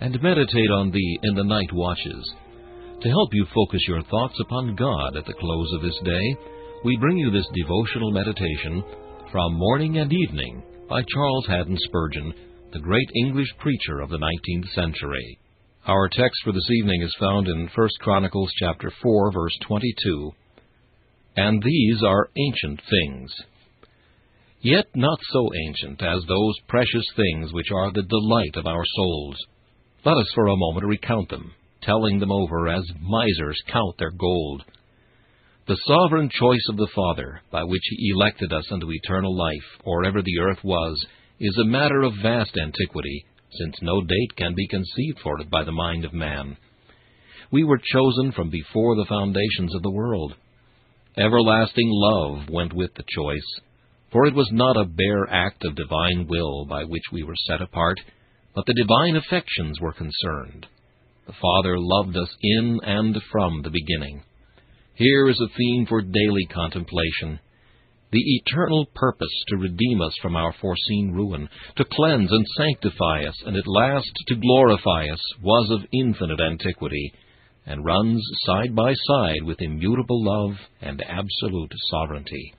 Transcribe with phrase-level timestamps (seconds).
[0.00, 2.34] and meditate on thee in the night watches.
[3.02, 6.36] To help you focus your thoughts upon God at the close of this day,
[6.84, 8.82] we bring you this devotional meditation
[9.30, 12.34] from Morning and Evening by Charles Haddon Spurgeon,
[12.72, 15.38] the great English preacher of the 19th century.
[15.86, 20.30] Our text for this evening is found in 1 Chronicles chapter 4 verse 22.
[21.36, 23.32] And these are ancient things,
[24.60, 29.36] yet not so ancient as those precious things which are the delight of our souls.
[30.02, 31.52] Let us for a moment recount them,
[31.82, 34.64] telling them over as misers count their gold.
[35.68, 40.06] The sovereign choice of the Father, by which He elected us unto eternal life, or
[40.06, 41.04] ever the earth was,
[41.38, 45.64] is a matter of vast antiquity, since no date can be conceived for it by
[45.64, 46.56] the mind of man.
[47.52, 50.34] We were chosen from before the foundations of the world.
[51.18, 53.60] Everlasting love went with the choice,
[54.10, 57.60] for it was not a bare act of divine will by which we were set
[57.60, 57.98] apart,
[58.54, 60.66] but the divine affections were concerned.
[61.26, 64.22] The Father loved us in and from the beginning.
[64.94, 67.38] Here is a theme for daily contemplation.
[68.12, 73.40] The eternal purpose to redeem us from our foreseen ruin, to cleanse and sanctify us,
[73.46, 77.12] and at last to glorify us, was of infinite antiquity,
[77.66, 82.52] and runs side by side with immutable love and absolute sovereignty.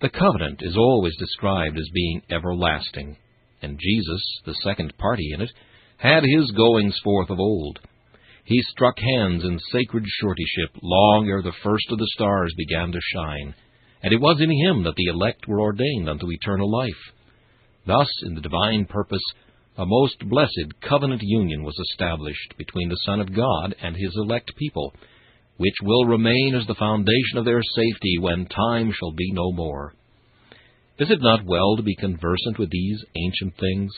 [0.00, 3.16] The covenant is always described as being everlasting
[3.64, 5.50] and Jesus, the second party in it,
[5.96, 7.80] had his goings forth of old.
[8.44, 13.00] He struck hands in sacred suretyship long ere the first of the stars began to
[13.00, 13.54] shine,
[14.02, 17.12] and it was in him that the elect were ordained unto eternal life.
[17.86, 19.24] Thus, in the divine purpose,
[19.76, 24.54] a most blessed covenant union was established between the Son of God and his elect
[24.56, 24.94] people,
[25.56, 29.94] which will remain as the foundation of their safety when time shall be no more.
[30.96, 33.92] Is it not well to be conversant with these ancient things?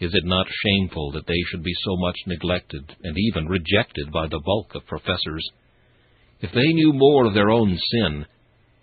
[0.00, 4.28] Is it not shameful that they should be so much neglected and even rejected by
[4.28, 5.46] the bulk of professors?
[6.40, 8.24] If they knew more of their own sin,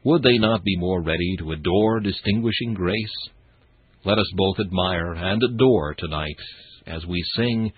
[0.04, 3.18] would they not be more ready to adore distinguishing grace?
[4.06, 6.40] Let us both admire and adore tonight
[6.86, 7.74] as we sing,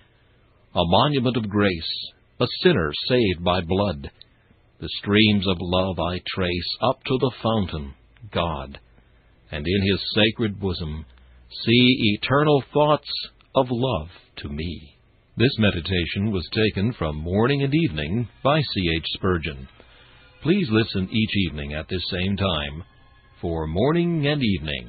[0.74, 4.10] A monument of grace, a sinner saved by blood.
[4.80, 7.94] The streams of love I trace up to the fountain,
[8.30, 8.78] God
[9.52, 11.04] and in his sacred bosom
[11.64, 13.08] see eternal thoughts
[13.54, 14.08] of love
[14.38, 14.98] to me.
[15.36, 18.90] This meditation was taken from Morning and Evening by C.
[18.96, 19.06] H.
[19.14, 19.68] Spurgeon.
[20.42, 22.82] Please listen each evening at this same time
[23.40, 24.88] for Morning and Evening.